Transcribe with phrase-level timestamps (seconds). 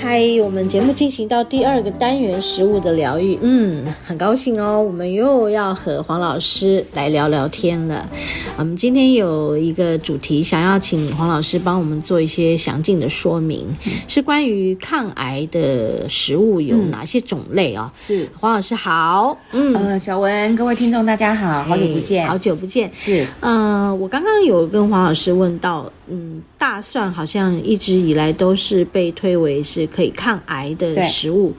[0.00, 3.36] 嗨，我们节目进行到第二个单元，食物的疗愈。
[3.42, 8.08] 嗯，很高兴哦，我们又要和黄老师来聊聊天了。
[8.56, 17.90] 我们今天有一个主题，想要请黄老师帮我们做一些详尽的说明，嗯、是关于抗癌的食物有哪些种类哦？
[17.98, 22.88] 是黄老师好，嗯，呃，小文，各位听众大家好，好久不见，好久不见。
[22.94, 29.88] 是，嗯、呃，我刚刚有跟黄老师问到，嗯，大蒜好像一直以来都是被推为是。
[29.88, 31.52] 可以抗癌的食物，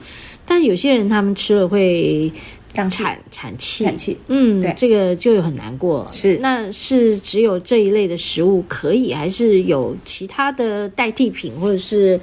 [0.46, 2.32] 但有些人他们吃了会
[2.72, 3.18] 产产
[3.58, 6.08] 气，产气，嗯，对，这个就很难过。
[6.12, 12.18] 是，那是只有这一类的食物可以，还是有其他的代替品或者是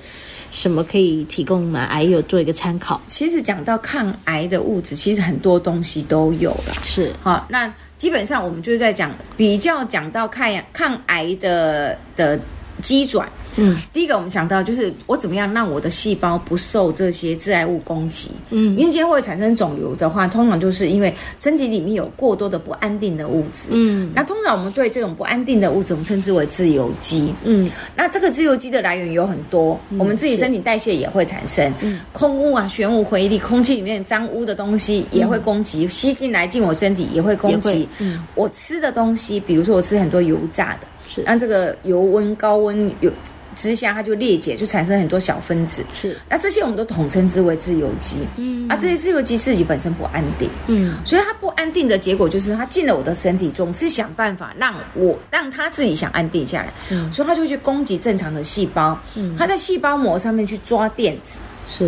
[0.50, 1.84] 什么可以提供嘛？
[1.84, 3.00] 癌友做一个参考。
[3.06, 6.74] 其实讲到抗癌的物质，其实很多东西都有了。
[6.84, 12.40] 是，好，那基本上我们就是在讲比较讲到抗抗癌的的
[12.82, 13.28] 机转。
[13.60, 18.30] 嗯，第一个我们想到就是我怎么样让我的细胞不受这些致癌物攻击。
[18.52, 23.70] 嗯，因为今天会产生肿瘤的话，通常就是因为身体里面有过多的不安定的物质。
[23.72, 27.34] 嗯，那通常我们对这种不安定的物质，我们称之为自由基。
[27.44, 31.74] 嗯，那这个自由基的来源有很多，嗯、我们自己身体代谢也会产生。
[31.82, 37.90] 嗯，空污啊、玄武回力，空气里面脏污的东西也会攻击，嗯、吸进来进我身体也会攻击。
[37.98, 43.12] 嗯，我吃的东西，比如说我吃很多油炸的，是让这个油温高温有。
[43.56, 45.84] 之下，它就裂解，就产生很多小分子。
[45.96, 48.20] 是，那这些我们都统称之为自由基。
[48.36, 50.48] 嗯，啊，这些自由基自己本身不安定。
[50.68, 56.72] 嗯，所以它不安定的结果就是，它进了我的身体，总是想办法让我让它自己想安定下来。
[56.92, 58.96] 嗯，所以它就会去攻击正常的细胞。
[59.16, 61.40] 嗯，它在细胞膜上面去抓电子。
[61.68, 61.86] 是，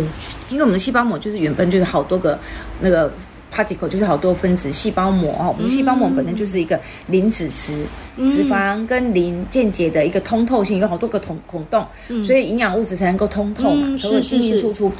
[0.48, 2.36] 因为我们的细胞膜就是原本就是好多个
[2.80, 3.12] 那个。
[3.52, 7.86] particle 就是好多分子，细胞膜哦，我们的细胞膜本身就是一个磷脂质，嗯、
[8.28, 14.92] 脂肪跟磷间接的一个通透性，有好多个孔孔洞，嗯、所以营养物质才能够通透嘛，才会进进出出。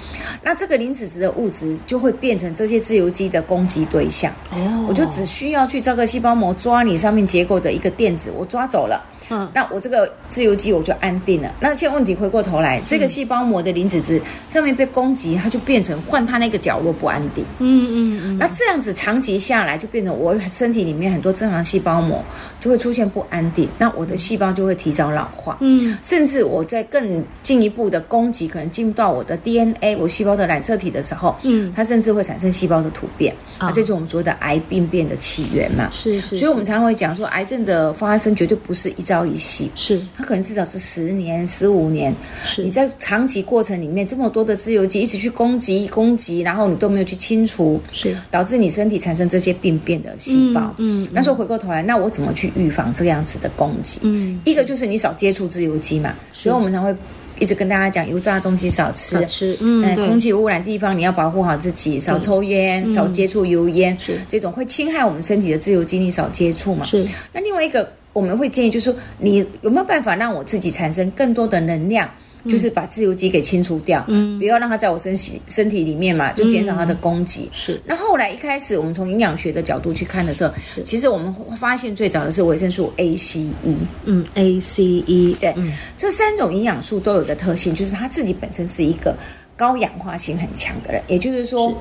[0.43, 4.33] 那这个磷脂质的物质就会变成这些自由基的攻击对象。
[4.51, 9.05] 哦，我就只需要去这个细胞膜抓你上面结构的一个电子，我抓走了。
[9.33, 11.55] 嗯，那我这个自由基我就安定了。
[11.61, 17.45] 那现在问题回过头来，这个细胞膜的磷脂质上面被攻击，它就变成换它那个角落不安定。
[17.59, 18.39] 嗯嗯嗯。
[18.39, 22.25] 那这样子长期下来，就变成我身体里面很多正常细胞膜
[22.59, 25.59] 就会出现不安定，那我的细胞就会提早老化。
[25.61, 33.35] 嗯，甚至我在更进一步的攻击，可能进入到我的 DNA，我细胞的染色体的时候，嗯，它甚至会产生细胞的突变。
[33.59, 35.89] 啊，这是我们说的癌病变的起源嘛。
[35.93, 36.37] 是是。
[36.39, 39.21] 所以我们常常会讲说，癌症的发生绝对不是一朝。
[39.31, 42.13] 一夕是，它可能至少是十年、十五年。
[42.43, 50.75] 是，你在长期过程里面，这么多的自由基一直去攻击、攻击，然后你都没有去清除，是导致你身体产生这些病变的细胞。
[50.79, 53.99] 嗯，嗯，那时候回过头来，那我怎么去预防这个样子的攻击？
[54.03, 56.95] 嗯，一个就是你少接触自由基嘛，所以我们才会
[57.39, 59.57] 一直跟大家讲，油炸的东西少吃，少吃。
[59.61, 66.85] 嗯，嗯，空气污染地方你要保护好自己，少抽烟，嗯、少接触油烟，是这种会侵害我们身体的自由基，你少接触嘛。
[66.85, 67.91] 是，那另外一个。
[68.13, 72.11] 我们会建议，就是说，你有没有办法让我自己产生更多的能量？
[72.45, 77.43] 嗯、就是把自由基给清除掉，嗯，不要让它在我身体身体里面嘛，就减少它的供给。
[77.43, 77.81] 嗯、是。
[77.85, 80.53] 那后来一开始，我们从营养学的角度去看的时候，
[80.85, 83.77] 其实我们发现最早的是维生素 A、C、E。
[84.05, 89.17] 嗯，A、C、E，对，嗯、这三种营养素都有的特性，就是它自己本身是一个
[89.57, 91.75] 高氧化性很强的人，也就是说，是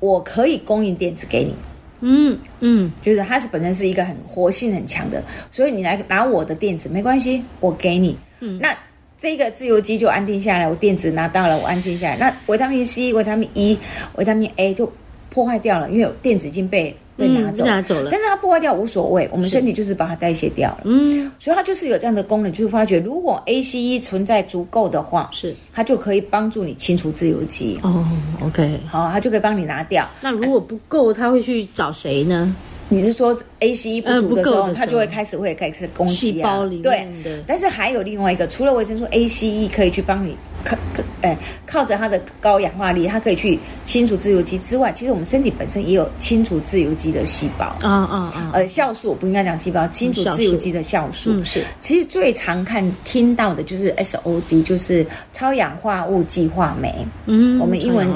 [0.00, 1.54] 我可以供应电子给你。
[2.00, 8.16] 嗯嗯，就是它是本身是一个很活性很强的，所以你来拿我的电子没关系，我给你。
[8.40, 8.72] 嗯，那
[9.18, 12.16] 这个自由基就安定下来，我电子拿到了，我安静下来。
[12.16, 13.76] 那维他命 C、维他命 E、
[14.16, 14.90] 维他命 A 就
[15.28, 16.96] 破坏掉了，因为有电子已经被。
[17.18, 20.82] 被拿走，拿走了，但是它破坏掉无所谓，我们身体就是把它代谢掉了。
[20.84, 27.76] 嗯，所以它就是有这样的功能，就是发觉如果 ACE 存在足够的话，是它就可以帮助你清除自由基。
[27.82, 28.06] 哦
[28.44, 30.08] ，OK，好，它就可以帮你拿掉。
[30.20, 32.54] 那如果不够，它会去找谁呢？
[32.88, 36.58] 你是说 ACE 不足的时候，它就会开始会开始攻击啊？
[36.82, 37.06] 对，
[37.46, 41.36] 但是还有另外一个，除了维生素 ACE 可以去帮你靠靠，哎，
[41.66, 47.66] 靠着它的高氧化力，它可以去清除自由基之外，其实我们身体本身也有清除自由基的细胞。
[47.82, 48.50] 啊啊啊！
[48.54, 51.32] 呃，酵素不应该讲细胞，清除自由基的酵素。
[51.32, 51.62] 嗯，是。
[51.80, 55.04] 其实最常看听到的就是 SOD，就是
[55.34, 57.06] 超氧化物计化酶。
[57.26, 58.08] 嗯，我们英文。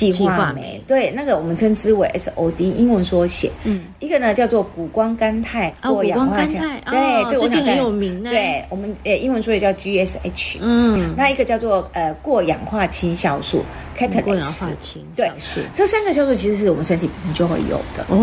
[0.00, 3.50] 计划酶，对，那个我们称之为 SOD，英文缩写。
[3.64, 8.22] 嗯，一个呢叫做谷胱甘肽过氧化项，对，这个我想很有名。
[8.22, 10.58] 对，我们呃英文缩写叫 GSH。
[10.60, 13.64] 嗯，那一个叫做呃过氧化氢酵素。
[14.08, 15.30] 过氧化氢，对，
[15.74, 18.04] 这三个酵素其实是我们身体本身就会有的。
[18.08, 18.18] 哦，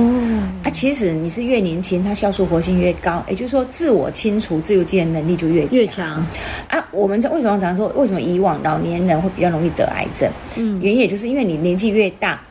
[0.63, 6.25] 啊，其实你是越年轻，它酵素活性越高，也就是说自我清除自由基的能力就越越强。
[6.69, 10.29] 啊，我们为什么常常说，为什么以往老年人会比较容易得癌症？
[10.56, 12.41] 嗯，原因也就是因为你年纪越大，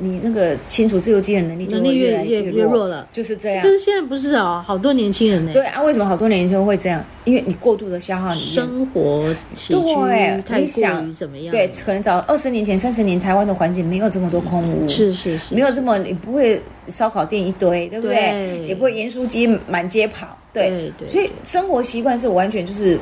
[0.00, 3.64] 你那个清除自由基的能力就会越来越弱，越弱了，就是这样。
[3.64, 5.52] 就是现在不是哦，好多年轻人呢。
[5.52, 7.04] 对啊，为什么好多年轻人会这样？
[7.24, 9.80] 因为你过度的消耗你生活起居
[10.46, 11.50] 太过于怎么样？
[11.50, 18.66] 对，可能早二十年前、三十年，台湾的环境没有这么多空屋，是是是，没有这么你不会烧烤店一堆，对不对？
[18.68, 21.08] 也不会盐酥鸡满街跑，对对。
[21.08, 22.98] 所以生活习惯是完全就是。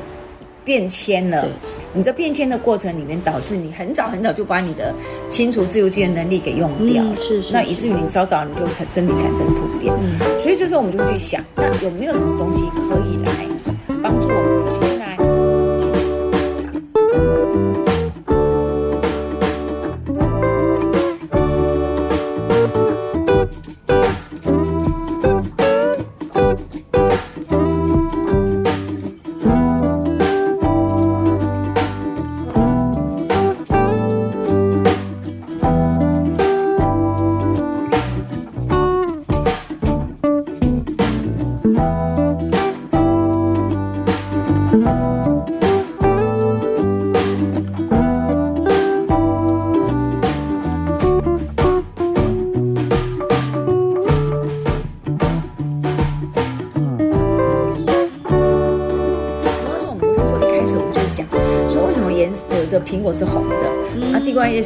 [0.67, 1.47] 变迁了，
[1.93, 4.93] 你在变迁的过程里面，导致你很早很早就把你的
[5.29, 7.01] 清除自由基的能力给用掉。
[7.01, 9.93] 了，是是，那以至于你早早你就产身体产生突变，
[10.41, 13.31] 所以这时候我们就去想，那有没有什么东西可以来
[14.03, 14.76] 帮助我们？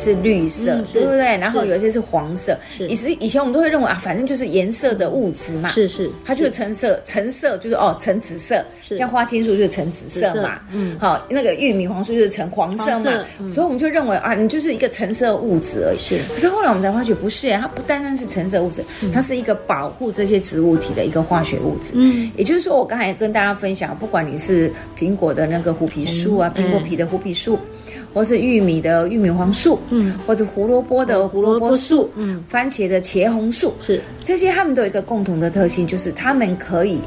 [0.02, 1.38] 是绿色，对不对？
[1.38, 2.58] 然后有些是黄色。
[2.90, 5.70] 以前以前我们都会认为啊，反正就是颜色的物质嘛。
[5.70, 8.64] 是是，它就是橙色，橙色就是哦，橙紫色。
[8.98, 10.60] 像花青素就是橙紫色嘛。
[10.74, 13.12] 嗯，好，那个玉米黄素就是橙黄色嘛。
[13.54, 15.98] 所以我们就认为啊，你就是一个橙色物质而已。
[15.98, 16.20] 是。
[16.34, 18.84] 可是后来我们才发觉不是，它不单单是橙色物质，
[19.14, 21.94] 它是一个保护这些植物体的一个化学物质。
[21.96, 27.58] 嗯，也就是说，我刚才跟大家分享，不管你是苹果的那个虎皮素啊，苹果皮的虎皮素。
[28.14, 34.02] 或是玉米的玉米黄素，嗯，或者胡萝卜的胡萝卜素，嗯，番茄的茄红素，是。
[34.22, 37.00] 这些，它们都有一个共同的特性，就是它们可以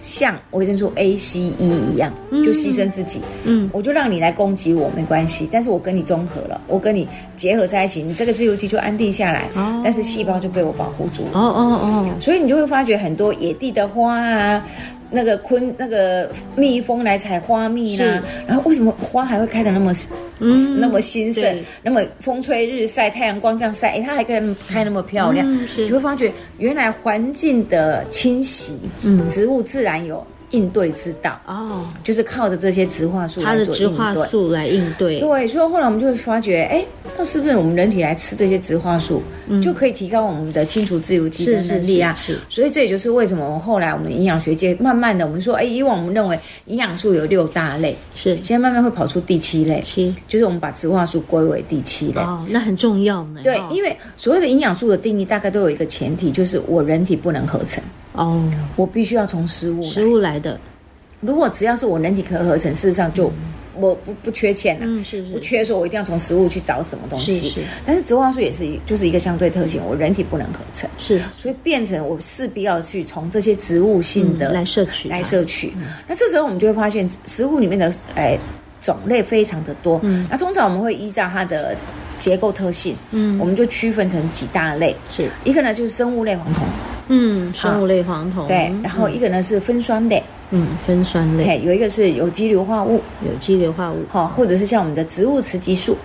[0.00, 7.06] 像维生素 A、C、E 一样，就牺牲自己，嗯，我就让你来攻击我没关系，但是我跟你综合了，我跟你
[7.36, 14.64] 结合在一起，你这个自由基就安定下来，哦，但是细胞就被我保护住了，哦哦哦，所以你就会发觉很多野地的花啊。
[15.10, 18.22] 那个昆那个蜜蜂来采花蜜啦，是。
[18.46, 19.92] 然后为什么花还会开的那么
[20.38, 30.26] 嗯那么兴盛，那么风吹日晒太阳光这样晒，哎，它还可以开那么漂亮，嗯、你就会发觉原来环境的侵袭，嗯，植物自然有。
[30.50, 35.20] 应对之道哦，就是靠着这些植化素来做应对，它的植化素来应对。
[35.20, 36.84] 对，所以后来我们就会发觉，哎，
[37.16, 42.14] 那是不是我们人体来吃这些植化素，嗯、就可以提高我们的清除自由基的能力啊？
[42.18, 42.44] 是，是，是，是。
[42.48, 52.20] 所以这也就是为什么后来我们营养学界慢慢的，我们说，哎，以往我们认为营养素有六大类，是，现在慢慢会跑出第七类，七，就是我们把植化素归为第七类。
[52.20, 53.40] 哦，那很重要呢。
[53.44, 57.82] 对，因为所谓的营养素的定义，大概都有一个前提，就是我人体不能合成。
[58.20, 60.58] 哦，我必须要从食物食物来的。
[61.20, 63.32] 如果只要是我人体可合成，事实上就
[63.76, 67.54] 我不不缺钱了，嗯，是是，不缺说我一定要从食物去找什么东西。
[67.84, 75.72] 但是植物素也是就是一个相对特性，我人体不能合成，是，所以变成我势必要去从这些植物性的来摄取来摄取。
[76.06, 78.38] 那这时候我们就会发现，食物里面的哎
[78.82, 80.00] 种类非常的多。
[80.02, 81.76] 嗯，那通常我们会依照它的
[82.18, 85.28] 结构特性，嗯，我们就区分成几大类，是。
[85.44, 86.66] 一个呢就是生物类黄酮。
[87.12, 88.46] 嗯，生物类黄酮。
[88.46, 95.98] 对，然后一个呢是酚酸类，嗯，酚酸类，有一个是有机硫化物，有机硫化物，好，或者是像我们的植物雌激素，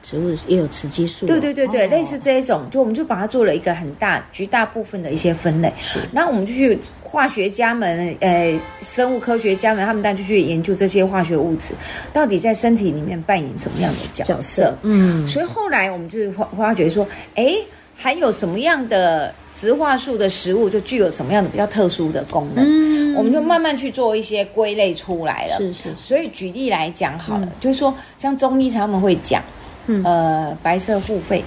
[0.00, 11.74] 植物也有雌激素，对对对对，类似这一种，就我们就把它做了一个很大、绝大部分的一些分类，是，然后我们就去化学家们，呃，生物科学家们，他们当然就去研究这些化学物质
[12.12, 17.56] 到底在身体里面扮演什么样的角色，嗯，所以后来我们就是发发觉说，哎，
[17.96, 19.34] 还有什么样的？
[19.58, 22.64] 植化素的食物就具有什么样的比较特殊的功能？
[22.66, 25.56] 嗯，我们就慢慢去做一些归类出来了。
[25.58, 25.96] 是是，是。
[25.96, 29.42] 所以举例来讲好了，嗯、就是说像中医他们会讲，
[29.86, 31.42] 嗯、呃，白色护肺。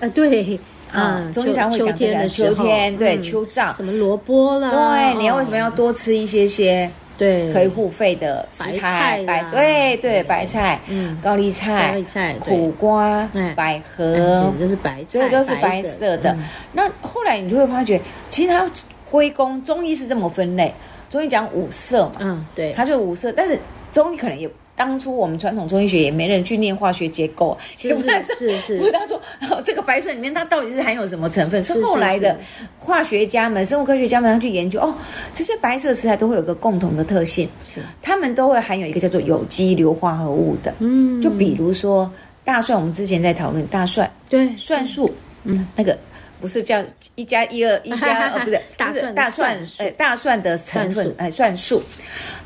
[0.00, 0.58] 呃，对，
[0.92, 6.88] 啊、嗯，中医常会讲这个秋天，秋天对秋燥，什么萝卜啦，对，你要为什么要多吃一些些
[7.18, 16.16] 对，可以护肺的食材，白对对白菜，嗯，高丽菜、高丽菜、苦瓜、百合，都是白菜，这个都是白色。
[16.16, 16.34] 的。
[16.72, 18.70] 那后来你就会发觉，其实它
[19.10, 20.72] 归功中医是这么分类，
[21.10, 23.58] 中医讲五色嘛，嗯，对，它就五色，但是
[23.90, 24.48] 中医可能也。
[24.78, 28.08] 当初我们传统中医学也没人去念化学结构，是不是？
[28.38, 28.78] 是是。
[28.78, 29.20] 不知道说
[29.66, 31.60] 这个白色里面它到底是含有什么成分？
[31.62, 32.38] 是后来的
[32.78, 34.94] 化学家们、生物科学家们他去研究哦，
[35.32, 40.72] 这些白色食材都会有个共同的特性，是它们都会含有一个叫做有机硫化合物的。
[40.78, 42.08] 嗯，就比如说
[42.44, 45.98] 大蒜，我们之前在讨论大蒜，对，蒜素，嗯，那个。
[46.40, 46.82] 不是叫
[47.14, 51.82] 一加一二 一加，二， 不是，就是大蒜，哎，大蒜的成分，哎，蒜素，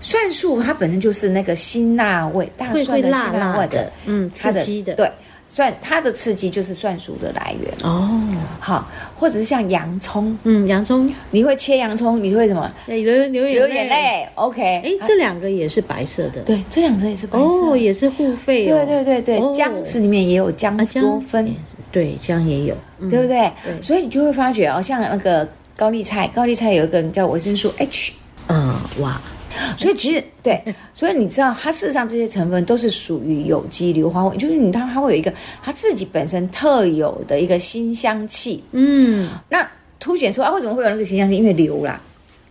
[0.00, 5.10] 蒜素它本身就是那个辛辣味，大蒜的辛辣味的，嗯，刺激的，对。
[5.54, 7.70] 蒜它的刺激就是蒜素的来源。
[7.82, 8.18] 哦，
[8.58, 12.72] 好，或者是像洋葱，嗯，洋葱，你会切洋葱，你会什么？
[12.86, 21.54] 流流流眼泪，流眼泪，OK，哎，这两个也是白色的，对，这两个也是白色，哦，也是护肺，对对对对，姜丝里面也有姜多酚，
[21.90, 22.74] 对，姜也有，
[23.10, 23.52] 对不对？
[23.82, 28.14] 所以你就会发觉哦，像那个高丽菜，高丽菜有一个叫维生素 H，
[28.48, 29.20] 嗯，哇。
[29.78, 30.62] 所以其实对，
[30.94, 35.32] 所以你知道，它事实上这些成分都是属于有机硫化物，就是你它它会有一个
[35.62, 39.68] 它自己本身特有的一个新香气，嗯，那
[40.00, 41.36] 凸显出啊，为什么会有那个新香气？
[41.36, 42.00] 因为硫啦，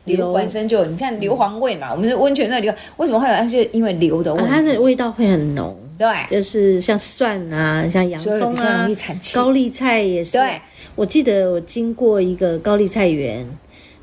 [0.05, 3.33] 硫本身就你看硫磺味嘛，我们是温泉那硫，为什么会有？
[3.33, 8.87] 那是因为硫的味，它的味道会很浓，对，就是像蒜啊，像洋葱啊，
[9.33, 10.33] 高丽菜也是。
[10.33, 10.61] 对，
[10.95, 13.47] 我记得我经过一个高丽菜园。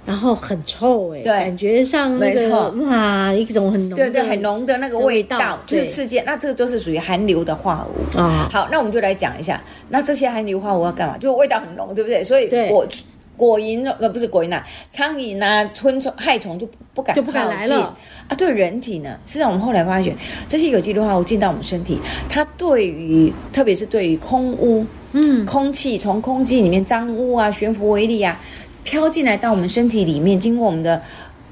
[0.08, 6.18] 然后很臭哎，对，感觉像那个哇，一种很浓，对对，很浓的那个味道，就是刺激。
[6.24, 8.48] 那这个都是属于含硫的化合物啊。
[8.50, 11.18] 好，那我们就来讲一下，那这些含硫化合物要干嘛？
[11.18, 12.24] 就味道很浓，对不对？
[12.24, 12.88] 所以果
[13.36, 17.94] 果蝇呃不是果蝇呐，苍蝇呐、昆虫、害虫就不敢就不敢来了
[18.28, 18.34] 啊。
[18.34, 20.16] 对人体呢，实际上我们后来发现，
[20.48, 21.98] 这些有机硫化物进到我们身体，
[22.30, 28.40] 它对于特别是对于空污，嗯，空气从空气里面脏污啊、悬浮微粒啊。
[28.88, 30.98] 飘进来到我们身体里面，经过我们的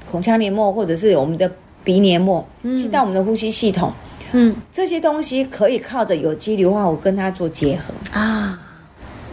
[0.09, 1.49] 口腔黏膜或者是我们的
[1.83, 2.43] 鼻黏膜，
[2.75, 3.93] 进到我们的呼吸系统。
[4.31, 8.59] 嗯，这些东西可以靠着有机硫化物跟它做结合啊。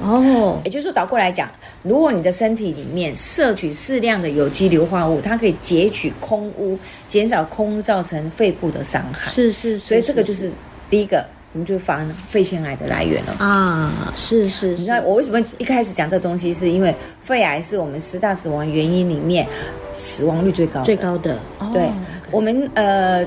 [0.02, 1.48] 哦，也就是说倒过来讲，
[1.82, 9.32] 如果你的身体里面摄取适量的有机硫化物，它可以截取空污，减少空污造成肺部的伤害。
[9.32, 10.52] 是是，是，所以这个就是
[10.90, 11.24] 第一个。
[11.54, 14.12] 我们就防肺腺癌的来源了啊！
[14.16, 16.92] 是是，你知道我为什么一开始讲这东西，是因为
[17.22, 19.46] 肺癌是我们十大死亡原因里面
[19.92, 20.84] 死亡率最高的。
[20.84, 21.38] 最高的。
[21.72, 21.88] 对，
[22.32, 23.24] 我们呃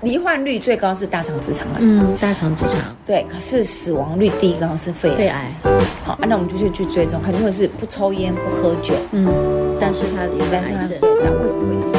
[0.00, 2.74] 罹患率最高是大肠直肠癌，嗯，大肠直肠。
[3.06, 5.16] 对，可是死亡率第一高是肺癌。
[5.16, 5.54] 肺癌，
[6.02, 9.28] 好，啊、那我们就去去追踪，很多人是不抽烟不喝酒，嗯，
[9.80, 11.97] 但是他有癌症，对，但为什么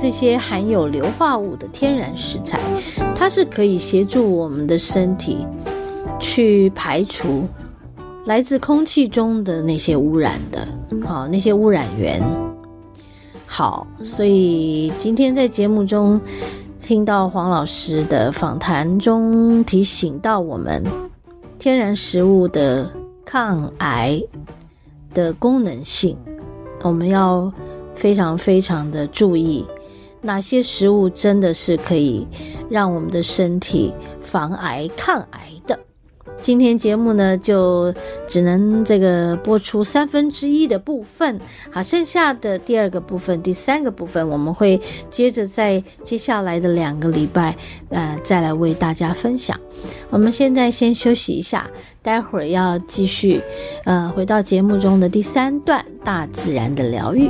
[0.00, 2.60] 这些含有硫化物的天然食材，
[3.14, 5.44] 它是可以协助我们的身体
[6.20, 7.48] 去排除
[8.24, 10.66] 来自空气中的那些污染的，
[11.04, 12.22] 好，那些污染源。
[13.44, 16.20] 好，所以今天在节目中
[16.80, 20.84] 听到黄老师的访谈中提醒到我们，
[21.58, 22.88] 天然食物的
[23.24, 24.22] 抗癌
[25.12, 26.16] 的功能性，
[26.82, 27.52] 我们要
[27.96, 29.66] 非常非常的注意。
[30.20, 32.26] 哪些食物真的是可以
[32.70, 35.78] 让我们的身体防癌抗癌的？
[36.40, 37.92] 今天节目呢，就
[38.28, 47.56] 只能这个播出三分之一的部分，好，剩下的第二个部分、第三个部分，我们会接着在接下来的两个礼拜，
[47.88, 49.58] 呃，再来为大家分享。
[50.10, 51.68] 我们现在先休息一下，
[52.02, 53.40] 待会儿要继续，
[53.84, 57.28] 呃，回到节目中的第三段——大自然的疗愈。